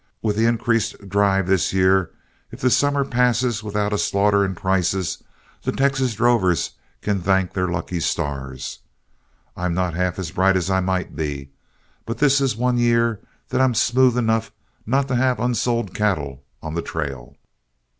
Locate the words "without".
3.61-3.93